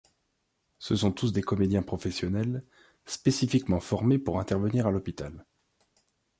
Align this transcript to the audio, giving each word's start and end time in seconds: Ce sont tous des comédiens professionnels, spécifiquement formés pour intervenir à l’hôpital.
Ce 0.79 0.95
sont 0.95 1.11
tous 1.11 1.31
des 1.31 1.43
comédiens 1.43 1.83
professionnels, 1.83 2.65
spécifiquement 3.05 3.79
formés 3.79 4.17
pour 4.17 4.39
intervenir 4.39 4.87
à 4.87 4.91
l’hôpital. 4.91 5.45